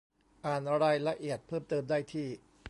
[0.45, 2.27] อ่านรายละเอียดเพิ่มเติมได้ที่